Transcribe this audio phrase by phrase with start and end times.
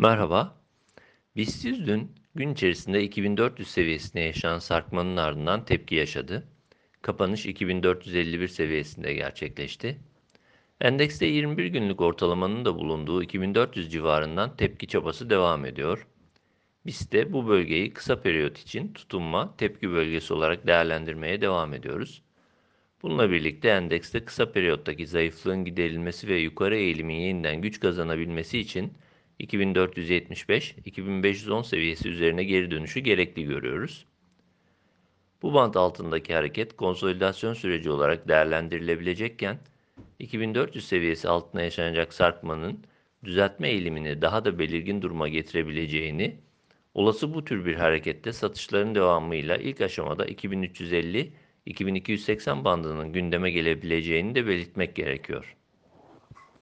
[0.00, 0.54] Merhaba.
[1.36, 6.48] BIST 100 dün gün içerisinde 2400 seviyesine yaşanan sarkmanın ardından tepki yaşadı.
[7.02, 9.98] Kapanış 2451 seviyesinde gerçekleşti.
[10.80, 16.06] Endekste 21 günlük ortalamanın da bulunduğu 2400 civarından tepki çabası devam ediyor.
[16.86, 22.22] Biz de bu bölgeyi kısa periyot için tutunma tepki bölgesi olarak değerlendirmeye devam ediyoruz.
[23.02, 28.92] Bununla birlikte endekste kısa periyottaki zayıflığın giderilmesi ve yukarı eğilimin yeniden güç kazanabilmesi için
[29.40, 34.06] 2475-2510 seviyesi üzerine geri dönüşü gerekli görüyoruz.
[35.42, 39.58] Bu bant altındaki hareket konsolidasyon süreci olarak değerlendirilebilecekken
[40.18, 42.84] 2400 seviyesi altına yaşanacak sarkmanın
[43.24, 46.36] düzeltme eğilimini daha da belirgin duruma getirebileceğini,
[46.94, 54.96] olası bu tür bir harekette satışların devamıyla ilk aşamada 2350-2280 bandının gündeme gelebileceğini de belirtmek
[54.96, 55.56] gerekiyor.